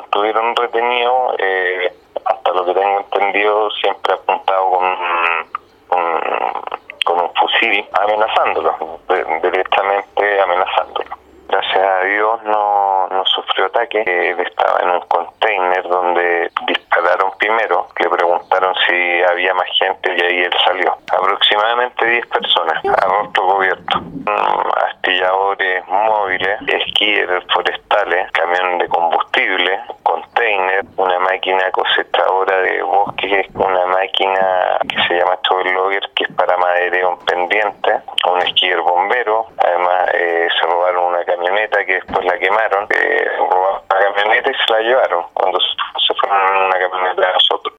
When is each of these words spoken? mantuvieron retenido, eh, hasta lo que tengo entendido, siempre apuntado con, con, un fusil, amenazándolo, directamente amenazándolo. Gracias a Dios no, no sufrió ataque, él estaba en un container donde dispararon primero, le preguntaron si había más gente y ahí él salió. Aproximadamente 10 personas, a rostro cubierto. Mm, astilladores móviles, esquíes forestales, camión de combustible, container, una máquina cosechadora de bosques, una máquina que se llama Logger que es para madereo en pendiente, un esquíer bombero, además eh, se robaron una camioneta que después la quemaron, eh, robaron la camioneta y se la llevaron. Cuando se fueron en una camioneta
mantuvieron 0.00 0.56
retenido, 0.56 1.34
eh, 1.38 1.92
hasta 2.24 2.52
lo 2.52 2.64
que 2.64 2.74
tengo 2.74 3.00
entendido, 3.00 3.70
siempre 3.72 4.14
apuntado 4.14 4.70
con, 4.70 4.96
con, 7.04 7.20
un 7.20 7.34
fusil, 7.34 7.84
amenazándolo, 7.92 9.00
directamente 9.42 10.40
amenazándolo. 10.40 11.16
Gracias 11.48 11.84
a 11.84 12.04
Dios 12.04 12.42
no, 12.44 13.08
no 13.08 13.24
sufrió 13.26 13.66
ataque, 13.66 14.02
él 14.06 14.38
estaba 14.38 14.78
en 14.80 14.90
un 14.90 15.00
container 15.00 15.82
donde 15.88 16.50
dispararon 16.68 17.32
primero, 17.38 17.88
le 17.98 18.08
preguntaron 18.08 18.74
si 18.86 19.22
había 19.22 19.52
más 19.54 19.66
gente 19.76 20.14
y 20.16 20.20
ahí 20.20 20.40
él 20.44 20.52
salió. 20.64 20.96
Aproximadamente 21.12 22.06
10 22.06 22.26
personas, 22.26 22.84
a 22.84 23.06
rostro 23.06 23.48
cubierto. 23.48 23.98
Mm, 23.98 24.70
astilladores 24.86 25.86
móviles, 25.88 26.60
esquíes 26.68 27.28
forestales, 27.52 28.30
camión 28.32 28.78
de 28.78 28.88
combustible, 28.88 29.19
container, 30.02 30.84
una 30.96 31.18
máquina 31.20 31.70
cosechadora 31.70 32.60
de 32.62 32.82
bosques, 32.82 33.46
una 33.54 33.86
máquina 33.86 34.78
que 34.88 34.96
se 35.08 35.14
llama 35.14 35.38
Logger 35.50 36.02
que 36.14 36.24
es 36.24 36.32
para 36.34 36.56
madereo 36.56 37.12
en 37.12 37.18
pendiente, 37.26 38.00
un 38.30 38.42
esquíer 38.42 38.80
bombero, 38.80 39.46
además 39.58 40.10
eh, 40.14 40.48
se 40.58 40.66
robaron 40.66 41.14
una 41.14 41.24
camioneta 41.24 41.84
que 41.84 41.94
después 41.94 42.24
la 42.24 42.38
quemaron, 42.38 42.86
eh, 42.90 43.28
robaron 43.38 43.82
la 43.90 43.98
camioneta 43.98 44.50
y 44.50 44.54
se 44.54 44.72
la 44.72 44.80
llevaron. 44.80 45.24
Cuando 45.34 45.58
se 45.60 46.14
fueron 46.14 46.56
en 46.56 46.62
una 46.64 46.78
camioneta 46.78 46.99